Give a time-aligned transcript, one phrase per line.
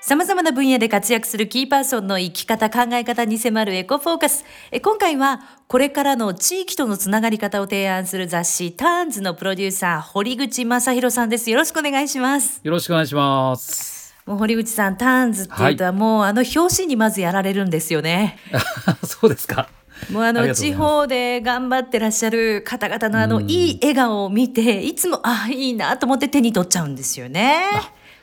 [0.00, 4.44] 様々な分野で活躍するキーパーソンの生き方、考え方に迫るエコフォーカス。
[4.70, 11.50] え今回は、これからの地域とのつながり方を提案する雑誌、ターンズのプロデューサー、堀口正弘さんです。
[11.50, 12.60] よろしくお願いします。
[12.62, 14.14] よろしくお願いします。
[14.24, 18.38] もう堀口さん、ターンズっていうとはもう、あの表紙にまずやられるんですよね。
[19.04, 19.68] そうですか。
[20.12, 27.64] もうあの地方で頑張ってらっしゃる方々のあのうんいい笑顔を見て、いつも、ああ、いいなと思って手に取っちゃうんですよね。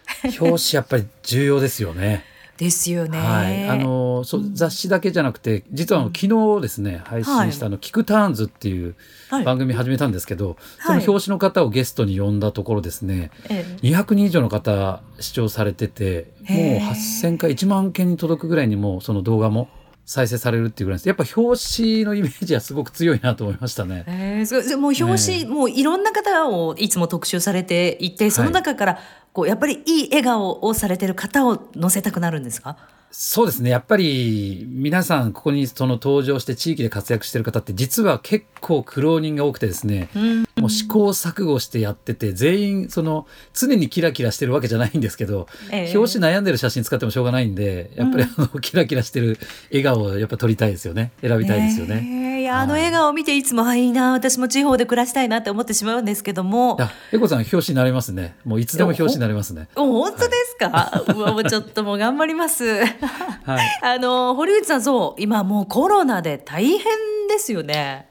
[0.39, 2.25] 表紙やっぱり重要ですよね。
[2.57, 3.19] ですよね。
[3.19, 3.67] はい。
[3.67, 8.95] あのそう雑誌だけじゃなくて、実はあの昨日ですね配信したあの、キクターンズっていう
[9.29, 19.67] はい番組始めたんですけど、はいその表紙の方をゲストに呼んだところですね、ええ200人以上の方視聴されてて、もうへー8000回1万件に届くぐらいにもうその動画も
[20.05, 21.07] 再生されるっていうぐらいです。
[21.09, 24.05] やっぱ表紙のイメージはすごく強いなと思いましたね。
[24.07, 28.99] えー、もう表紙、ねもういろんな方をいつも特集されていてその中から
[29.35, 32.77] こうやっぱりいい笑顔をされてる方を載せたくなるんですか？
[33.11, 33.69] そうですね。
[33.69, 45.97] やっぱり皆さんここにその登場して地域で活躍してる方って実は結構苦労人が多くてですね、うんもう試行錯誤してやってて全員その常にキラキラしてるわけじゃないんですけど、ええ。
[45.97, 49.37] 表紙悩んでる写真使ってもしょうがないんでやっぱりあの、キラキラしてる
[49.69, 51.11] 笑顔をやっぱ撮りたいですよね。
[51.19, 51.99] 選びたいですよね。
[51.99, 56.77] ねえいやあのはい笑顔を見ていつもあいいな私も地方で暮らしたいなって思ってしまうんですけども。
[56.79, 58.35] いやエコさん表紙になれますね。
[58.45, 59.67] もういつでも表紙になれますね。
[59.75, 62.63] お本当ですか、うわもうちょっともう頑張ります。
[62.65, 63.79] はい。
[63.83, 66.79] あの堀口さんそう今もうコロナで大変
[67.27, 68.07] ですよね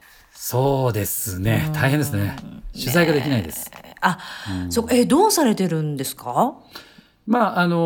[0.47, 1.71] そうですね。
[1.73, 2.35] 大変ですね。
[2.71, 3.71] 取材ができないです。
[3.99, 4.19] あ、
[4.69, 6.53] そえどうされてるんですか？
[7.25, 7.77] まああの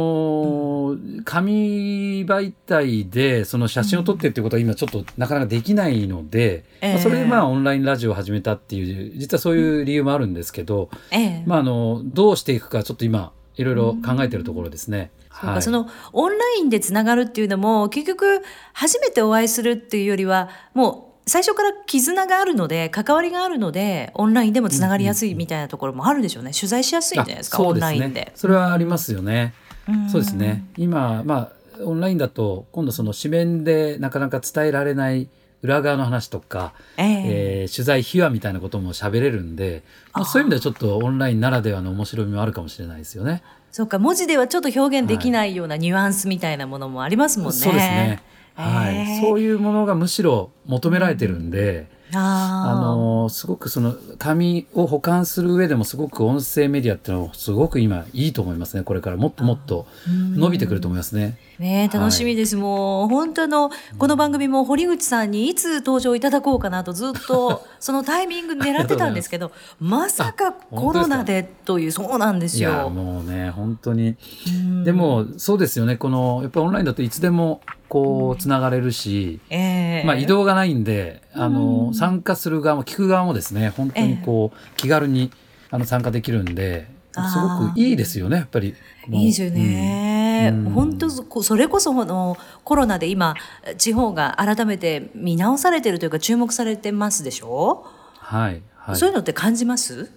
[0.98, 6.94] ー紙媒体でその写真を撮ってっていうことは今ちょっとなかなかできないので、ええ。
[6.96, 11.44] まあそれでまあオンラインラジオを始めたっていう実はそういう理由もあるんですけど、ええ。
[11.48, 15.12] まああのどうしていくかちょっと今いろいろ考えてるところですね。
[15.30, 15.56] はい。
[15.56, 18.42] かそのオンラインでつながるっていうのも結局
[18.74, 28.32] 初めてお会いするっていうよりはもう最初から絆があるので関わりがあるのでオンラインでもつながりやすいみたいなところもあるでしょうね取材しやすいんじゃないですかオンラインで。
[28.36, 29.54] それはありますよね。
[29.88, 30.66] うんそうですね。
[30.78, 35.30] 今まあオンラインだと今度その紙面でなかなか伝えられない
[35.62, 43.44] 裏側の話とか、えええー取材秘話みたいなことも喋れるんで、まあ、そういう意味ではちょっとオンラインならではの面白みもあるかもしれないですよね。
[43.72, 47.54] そうか文字ではちょっと表現できないようなニュアンスみたいなものもありますもんね。
[47.54, 48.24] そうですね。
[48.60, 49.22] はい、えー。
[49.22, 58.84] そういうものがむしろ求められてるんで、ああのすごくその紙を保管する上でもすごく音声メディアっていうのはすごく今いいと思いますね。
[58.84, 61.38] これからもっともっと伸びてくると思いますね。
[61.60, 72.90] あねえ楽しみです、もう本当のこの番組も堀口さんにいつ登場いただこうかなとずっと そのタイミング狙ってたんですけどまさかコロナでというそうなんですいやよ。
[72.90, 74.16] もうね本当に。
[74.48, 74.84] うん。
[74.86, 75.98] でもそうですよね。
[75.98, 80.08] このやっぱりオンラインだといつでもこうつながれるし、ええ。
[80.08, 85.32] まあ、移動がないんであの参加する側も聞く側もですね本当にこう気軽に
[85.72, 88.76] あの参加できるんですごくいいですよねやっぱり。
[89.10, 90.52] いいですよね。
[90.54, 90.72] うん。
[90.72, 93.36] 本当そそれこそこのコロナで今
[93.78, 97.86] 地方が改めて見直されてるというか注目されてますでしょ、
[98.18, 100.12] はい、はい、そういうのって感じます？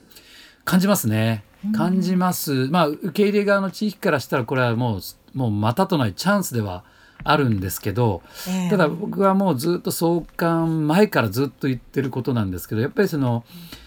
[0.64, 1.44] 感じますね。
[1.74, 5.00] 感じます、まあ受け入れ側の地域からしたらこれはもう
[5.38, 6.84] もうまたとないチャンスでは
[7.24, 8.68] あるんですけど、ええ。
[8.68, 13.44] ただ僕はもうずっと創刊前からずっと言ってることなんですけどやっぱりその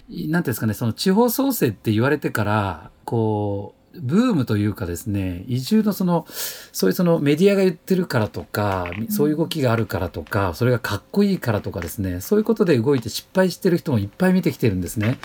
[0.08, 6.26] なんていうんですかねその地方創生って言われてからこうブームというかですね移住のその
[6.72, 15.18] そういうそのメディアが言ってるからとかそういう動きがあるからとかそれがかっこいいからとかですねそういうことで動いて失敗してる人もいっぱい見てきてるんですね。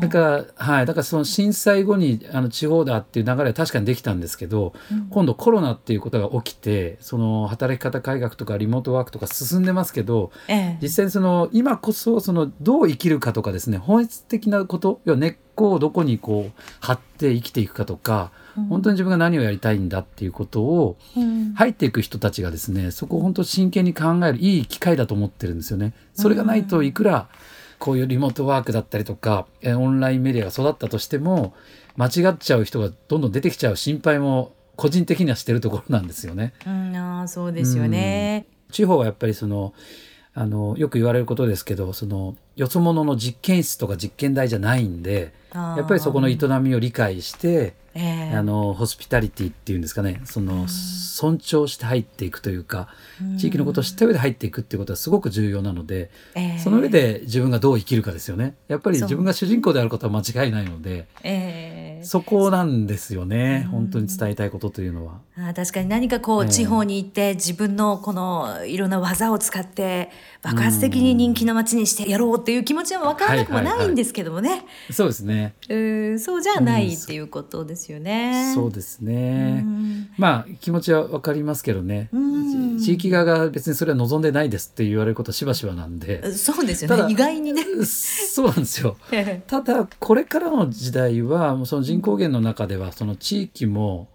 [0.00, 4.72] だから、はい、だからその震災後にあの地方だっていう流れは確かにできたんですけど、
[5.10, 10.78] 今度コロナっていうことが起きてその働き方改革とかリモートワークとか進んでますけどええ。
[10.80, 18.30] 実際にその今こそそのどう生きるかとかですね本質的なこと要は根っこをどこにこう張って生きていくかとか、
[18.68, 25.92] 本当に自分が何をやりたいんだっていうことをうん入っていく人たちがですねそこを本当真剣に考えるいい機会だと思ってるんですよね。
[26.14, 27.28] それがないといくら
[27.78, 31.54] こういうリモートワークだったりとかえーオンラインメディアが育ったとしても
[31.96, 36.54] 間違っちゃう人がどんどん出てきちゃう心配も個人的にはしてるところなんですよね。
[36.64, 38.46] うん、ああそうですよね。
[38.70, 39.72] 地方はやっぱりその
[40.34, 48.36] あのよく言われることですけどそのよそ者の実験室とか実験台じゃないんでやっぱりそこの営みを理解してええ。
[48.36, 50.20] あのホスピタリティっていうんですかね。
[50.24, 52.88] その尊重して入っていくというか
[53.38, 56.58] 地域のことを知った上で入っていくっていうことはすごく重要なのでええ。
[56.58, 58.54] その上で自分がどう生きるかですよね。
[58.66, 65.20] やっぱり自分が主人公であることは間違いないのでえそこなんですよね、本当に伝えたいことというのは。
[65.36, 70.10] あ確かに何かこう、地方に行って自分のこのいろんな技を使って
[70.42, 74.64] 爆発的に人気の街にしてやろうっていう気持ちは分からなくもないんですけどもね。
[74.90, 75.54] そうですね。
[75.68, 78.52] うそうじゃないっていうことですよね。
[78.54, 79.64] そうですね。
[80.16, 82.10] まあ気持ちは分かりますけどね。
[82.80, 86.32] 地域側が別にそれは望んでないですって言われることはしばしばなんで。
[86.32, 87.12] そうですよね。
[87.12, 87.64] 意外にね。
[87.84, 88.96] そうなんですよ。
[89.46, 94.08] ただこれからの時代はその人口減の中ではその地域も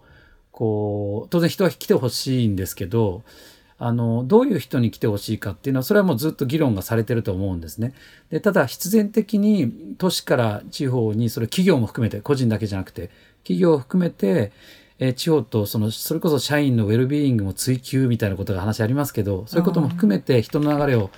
[0.50, 3.22] こう当然人は来てほしいんですけど
[3.86, 7.92] あのどういう人に来てほしいかっていうのはそれはもうずっと議論がされてると思うんですね。
[8.30, 13.10] でただ必然的に都市から地方にそれ企業も含めて個人だけじゃなくて
[13.42, 14.52] 企業を含めて
[14.98, 21.10] え地方とそのそれこそ社員のウェルビーイングも追求みたいなことが話ありますけどそういうことも含めて人の流れを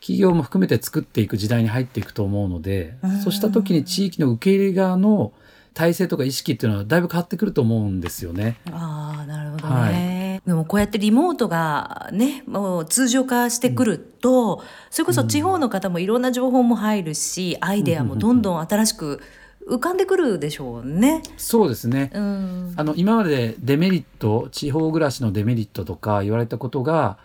[0.00, 5.32] 企業も含めて作っていく時代に入っていくと思うので、そうした時に地域の受け入れ側の
[5.78, 8.56] 体制とか意識っていうのはだいぶ変わってくると思うんですよね。
[8.72, 10.40] ああ、なるほどね。
[10.40, 19.20] はい、でもこうやってリモートがね、もう通常化してくると、うん、それこそ地方の方もいろんな情報も入るし、アイデアもどんどん新しく
[19.68, 21.22] 浮かんでくるでしょうね。
[21.36, 22.10] そうですね。
[22.12, 27.18] うん、あの今までデメリット、地方暮らしのデメリットとか言われたことが、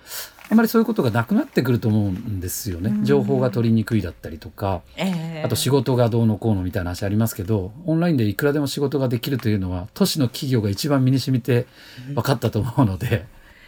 [0.50, 2.94] あまりそういうことがなくなってくると思うんですよね。
[3.04, 11.66] 情報が取りにくいだったりとか、えー、あと仕事がどうのこうのみたいな話ありますけど、オンラインでいくらでも仕事ができるというのは、都市の企業が一番身に染みて
[12.14, 13.26] 分かったと思うので。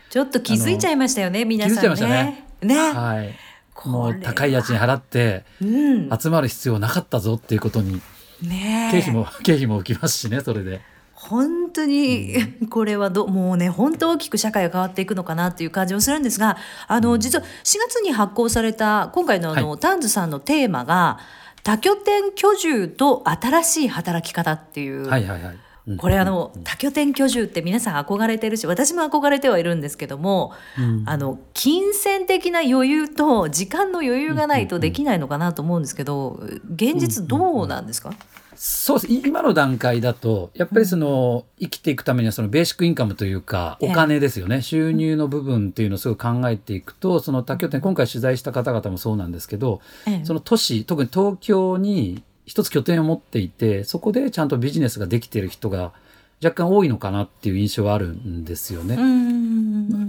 [0.09, 1.75] ちょっと気づいちゃいましたよね、皆さん、ね。
[1.75, 2.45] 気づいちゃいましたね。
[2.61, 2.93] ね。
[2.93, 3.35] はい。
[3.85, 8.01] もう高い家賃払って、集まる必要なかったぞっていうことに、
[8.41, 10.81] ね、経費も、経費も浮きますしね、それで。
[11.15, 12.35] 本当に
[12.69, 16.57] これはどもうね本当大きく社会が変わっていくのかなという感じもするんですが
[16.87, 21.19] あの実は4月に発行された今回のあの、はい、タンズさんのテーマが
[21.63, 25.07] 多拠点居住と新しい働き方っていう。
[25.07, 25.57] はいはいはい。
[25.99, 36.39] これあの多拠点居住って皆さん憧れてるし私も憧れてはいるんですけども、うん、あの金銭的な余裕と時間の余裕がないとできないのかなと思うんですけど
[36.73, 38.19] 現実どうなんですか、うんうん。
[38.19, 39.13] うんそうです。
[39.13, 49.81] 今の段階だとやっぱりその、生きていくためにはそのベーシックインカムというかお金ですよね、収入の部分っていうのをすごい考えていくとその多拠点今回取材した方々もそうなんですけど、
[50.23, 55.93] その都市特に東京に一つ拠点を持っていてそこでちゃんとビジネスができている人が
[56.43, 58.97] 若干多いのかなっていう印象はあるんですよね。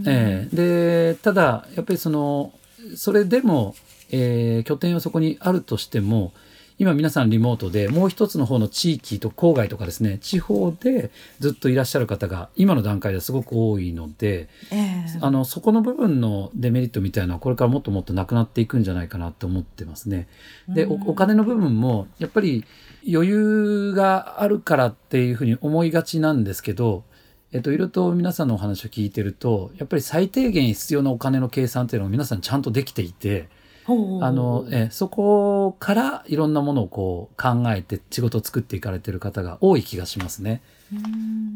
[0.06, 2.52] えー、でただやっぱりその
[2.94, 3.74] それでも、
[4.10, 6.32] えー、拠点はそこにあるとしても
[6.78, 20.28] 今皆さんリモートでもう一つの方の地域と郊外とかですね地方でずっといらっしゃる方が今の段階ではすごく多いので、えー、あのそこの部分のデメリットみたいなのはこれからもっともっとなくなっていくんじゃないかなと思ってますね。
[20.68, 22.64] でおお金の部分もやっぱり
[23.10, 27.04] 余裕があるからっていうふうに思いがちなんですけど
[27.52, 33.48] えっと、いろいろと皆さんのお話を聞いてるとやっぱり最低限必要なお金の計算っていうのを皆さんちゃんとできていて
[33.88, 40.62] あのえそこからいろんなものをこう考えて仕事を作っていかれてる方が多い気がしますね。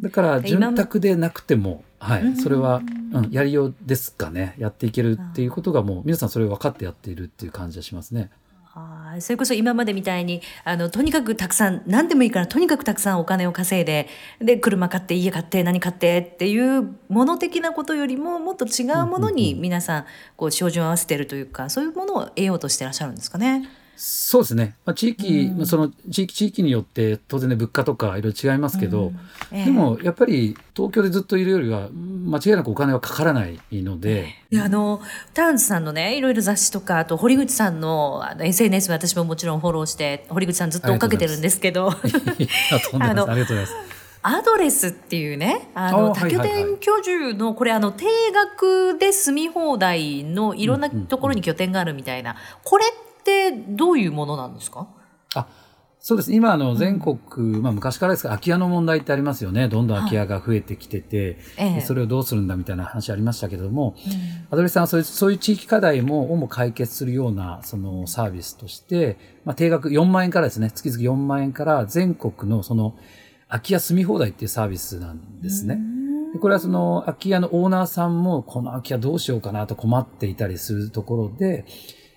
[0.03, 2.83] だから潤沢でなくても、はい、それは、
[3.13, 8.31] うん、やりようですかねやっていけるっていうことがもう皆さんそれを分かってやっているっていう感じがしますね。
[8.73, 14.07] あそれこそ今までみたいにあのとにかくたくさん何でもいいからとにかくたくさんお金を稼いで
[14.41, 20.05] で車買って家買って何買ってっていうもの的なことよりももっと違うものに皆さん
[20.37, 23.69] こう照準を合わせてるというかそういうものを得ようとしてらっしゃるんですかね。
[24.03, 29.19] そうですね、まあ、地域、うん、その地域地域によって当然ね物価とかいろいろ違いますけど、うん。
[29.51, 34.37] えー、でもやっぱり東京でずっといるよりは間違いなくお金はかからないので。
[34.55, 35.03] あの
[35.35, 41.91] ターンズさんのねいろいろ雑誌とかあと堀口さんのあの SNS 私ももちろんフォローして堀口さんずっと追っかけてるんですけど。
[41.91, 43.73] ありがとうございます。
[44.23, 48.05] アドレスっていうね、あの、多拠点居住の、これあの、定
[48.35, 54.89] 額で住み放題のいろんなところに拠点があるみたいな、これっってどういうものなんですか？
[55.35, 55.47] あ
[56.03, 56.33] そうです。
[56.33, 59.69] 今あの全国、うん、まあ、昔からですが空き家の問題ってありますよね。
[59.69, 64.13] どんどん空き家が増えてきてて、はい、それをどうするんだみたいな話ありましたけども、うん、
[64.51, 72.97] アドレスさんはそういうそういう地域課題もをも解決するようなそのサービスとして、まあ、定額4万円からですね月々4万円から全国のその
[73.49, 75.79] 空き家住み放題っていうサービスなんですね。
[76.33, 81.67] でこれはその空き家のオーナーさんもこの空き家どうしようかなと困っていたりするところで、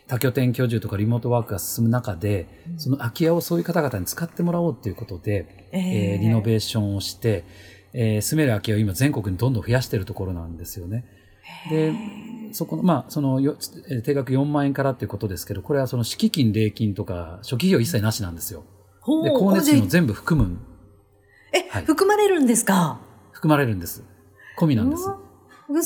[0.08, 5.82] 多拠点居住とかリモートワークが進む中で、その空き家をそういう方々に使ってもらおうということで、えー、
[6.14, 7.46] えー、リノベーションをして、
[7.94, 11.06] えー、住める空き家を今全国にどんどん増やしているところなんですよね。
[11.70, 11.94] で、
[12.54, 13.42] そこの、まあ、その、
[14.04, 18.64] 定額4万円からっていうことですけど、これはその敷金、礼金とか、初期費用一切なしなんですよ。
[19.24, 20.58] で、光熱費も全部含む
[21.54, 23.00] え、はい含まれるんですか？
[23.32, 24.04] 含まれるんです
[24.58, 25.04] 込みなんです。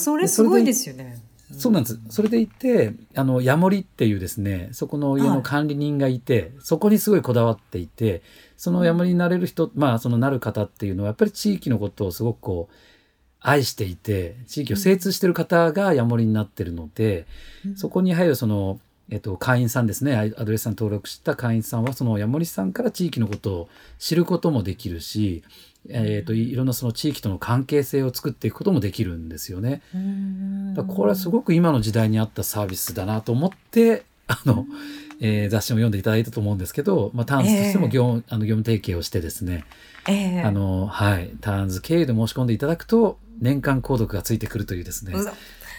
[0.02, 1.18] それすごいですよね。
[1.52, 2.00] そうなんです。
[2.10, 8.22] それでいて、あの、ヤモリっていうですね、そこの家の管理人がいて、そこにすごいこだわっていて、
[8.58, 12.74] そのヤモリになれる人、まあ、そのなる方っていうのは、やっぱり地域のことをすごくこう、
[13.40, 17.26] 愛していて、地域を精通してる方がヤモリになってるので、
[17.76, 25.44] そこに入るその、えっと、会員さんですね、アアドレスさん登録した会員さんは、そのヤモリさんから地域のことを知ることもできるし、
[25.90, 29.82] えっと、いろんなその地域との関係性を作っていくこともできるんですよね。
[29.94, 30.74] うん。
[30.74, 34.66] だこれはすごく今の時代に合ったサービスだなと思って、あの、
[35.20, 39.66] えー雑誌も読んでいただいたと思うんですけど、まあ、ターンズとしても業,、あの業務提携をしてですね、
[40.08, 40.42] ええ。
[40.42, 45.14] あの、はい、ターンズ経由で申し込んでいただくと、年間購読がついてくるというですね、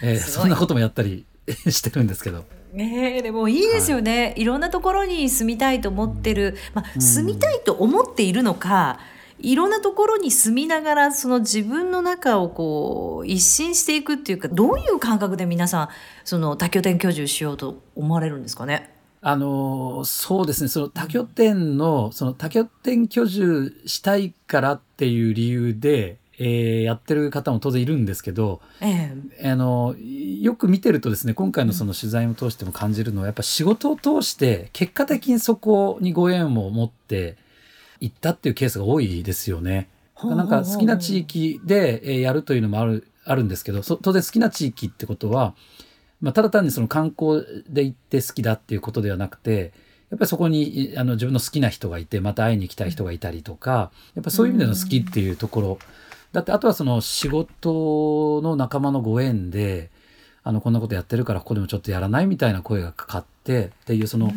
[0.03, 1.25] えーそんなこともやったり
[1.69, 2.45] してるんですけど。
[2.75, 7.03] ええでもいいですよね、い、ろんなところに住みたいと思ってる、まあ、うん。
[7.03, 8.99] 住みたいと思っているのか、
[9.41, 15.89] いろんなところに住みながらその自分の中をこう一新していくっていうかどういう感覚で皆さん
[16.25, 18.93] その多拠点居住しようと思われるんですかね？
[19.21, 20.69] あのそうですね。
[20.69, 29.51] その多拠点のその多拠点居住したいからっていう理由で、えーやってる方も当然いるんですけどええ。
[29.51, 37.37] あのよく見てるとですね今回のその取材を通しても感じるのはやっぱ仕事を通して結果的にそこにご縁を持って
[38.01, 39.89] 行ったっていうケースが多いですよね。
[40.25, 45.55] なんか好きな地域でえーやるというのもあるあるんですけどそ当然好きな地域ってことは、
[46.21, 49.73] まあ、ただ単にその観光で行って好きだっていうことではなくて
[50.11, 55.79] やっぱりそこにあの自分の好きな人がいてまた会いに行きたい人がいたりとかやっぱそういう意味での好きっていうところ、
[56.33, 59.91] だってあとはその仕事の仲間のご縁で
[60.43, 64.33] あのこんなことやってるからここでもちょっとやらないみたいな声がかかってっていうその、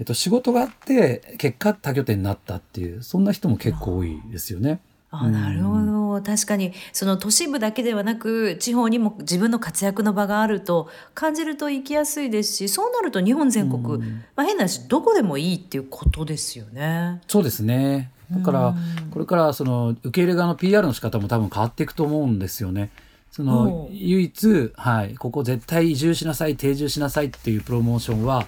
[0.00, 4.80] えっと、仕事があって結果多拠点になったっていうそんな人も結構多いですよね。
[5.12, 17.20] あなるほど確かにその都市部だけではなく地方にも自分の活躍の場があると感じると行きやすいですしそうなると日本全国、うんまあ、変な話どこでもいいっていうことですよね。
[17.28, 18.10] そうですね。
[18.30, 18.74] だから、
[19.10, 22.90] これからその受け入れ側の PR の仕方も多分変わっていくと思うんですよね。
[23.32, 28.46] その唯一、はい、ここ絶対移住しなさい、定住しなさいっていうプロモーションは、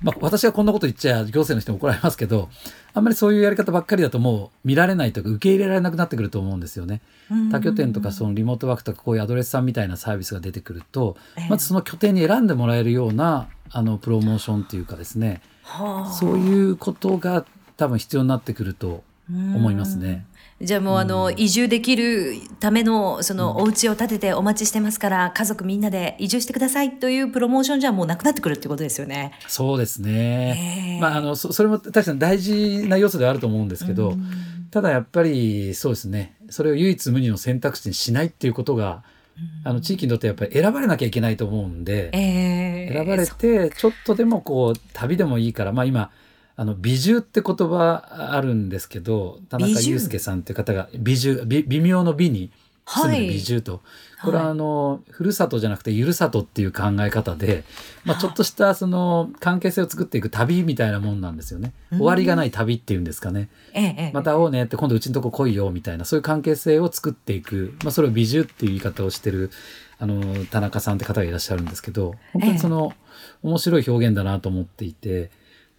[0.00, 2.48] まあ、私がこんなこと言っちゃ行政の人に怒られますけど、
[2.94, 7.00] あんまりそういうやり方ばっかりだともう見られないとか受け入れられなくなってくると思うんですよね。
[7.50, 17.44] 多拠点とかそのリモートワークとかこういうアドレスさんみたいなサービスが出てくると、ええまずその拠点に選んでもらえるようなあのプロモーションっていうかですね、はあそういうことが
[17.76, 20.26] 多分必要になってくると思いますね。
[20.60, 29.32] じゃあもうあの移住できるためのそのお家を建ててお待ちしてますから家族みんなで移住してくださいというプロモーションじゃもうなくなってくるってことですよね。
[29.46, 30.96] そうですね。
[30.96, 31.00] ええ。
[31.00, 34.14] まああのそそれも確かに大事な要素ではあると思うんですけど、
[34.72, 36.34] ただやっぱりそうですね。
[36.50, 39.04] それを唯一無二の選択肢にしないっていうことが、
[39.62, 42.92] あの地域にとってやっぱり選ばれなきゃいけないと思うんで、ええ。
[42.92, 46.10] 選ばれてちょっとでもこう旅でもいいから、まあ今
[46.60, 49.92] あの美獣って言葉あるんですけど、田中美獣？
[49.92, 52.50] 祐介さんっていう方が美獣微微妙の美に
[52.84, 53.80] 住むはい美獣と、
[54.24, 57.62] これはあの、ふるさとじゃなくてゆるさとっていう考え方で、
[58.04, 61.74] まあ、ちょっとしたその関係性を作っていく旅みたいなもんなんですよね。
[61.90, 63.50] 終わりがない旅っていうんですかね。
[64.12, 69.50] また会おうねって今度うちのとこ来いよみたいなそういう関係性を作っていく、まあ、それを美獣っていう言い方をしてる
[70.00, 72.94] あの田中さんって方がいらっしゃるんですけど本当にその、
[73.42, 75.30] 面白い表現だなと思っていて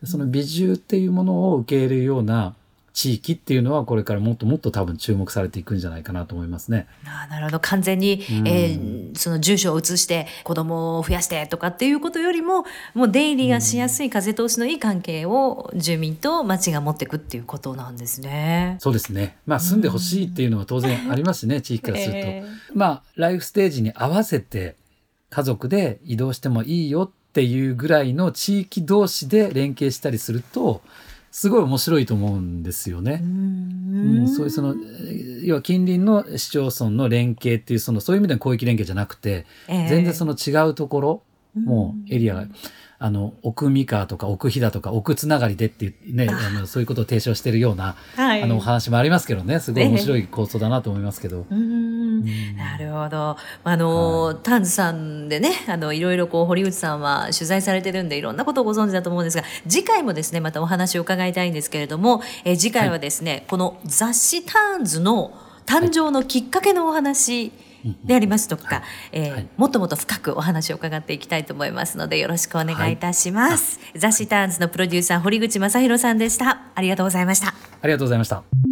[0.04, 2.56] その美獣っていうものを受け入れるような
[2.94, 6.86] 地域っていうのはこれからもっともっと多分注目されていくんじゃないかなと思いますね。
[7.06, 12.64] ああなるほど完全に、うんえーその住所を移して子供を増やしてとかっていうことよりも
[12.94, 18.78] もう出入りがしやすい風通しのいい関係を住民と町が持っていくっていうことなんですね。
[18.80, 19.38] そうですね。
[19.46, 22.18] まあ住んでほしいっていうのは当然ありますしね、 地域からすると。
[22.18, 24.76] えまあライフステージに合わせて
[25.30, 30.82] 家族で移動してもいいよっていうぐらいの地域同士で連携したりすると
[31.32, 33.22] すごい面白いと思うんですよね。
[33.24, 39.90] うん、そういうそのえー要は近隣の市町村の連携っていうそのそういう意味での広域連携じゃなくて、ええ。
[39.90, 41.24] 全然その違うところ
[41.56, 42.46] もうエリアが、
[43.02, 46.50] あの奥三河とか奥飛騨とか奥つながりでっていうねあ。
[46.50, 48.44] のそういうことを提唱しているような、はい。
[48.44, 49.60] あのお話もありますけどね。
[49.62, 51.46] すごい面白い構想だなと思いますけど。
[51.50, 52.26] うん。
[52.58, 53.38] なるほど。
[53.64, 65.32] あの、タンズさんでね、あの、いろいろこう、堀内さんは取材されてるんで、いろんなことをご存知だと思うんですが、次回もですね、またお話を伺いたいんですけれども、えー次回はですね、この雑誌ターンズの
[65.66, 67.54] 誕生のきっかけのお話
[68.04, 73.80] でありますとか、えーはいもっともっと深くお話を伺っていきたいと思いますので、よろしくお願いいたします。
[73.96, 76.62] 雑誌ターンズのプロデューサー、堀口正弘さんでした。
[76.76, 77.48] ありがとうございました。
[77.82, 78.69] ありがとうございました。